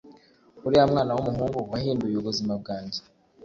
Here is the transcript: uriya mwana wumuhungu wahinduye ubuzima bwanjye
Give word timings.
uriya 0.65 0.85
mwana 0.91 1.11
wumuhungu 1.15 1.59
wahinduye 1.71 2.15
ubuzima 2.17 2.53
bwanjye 2.61 2.99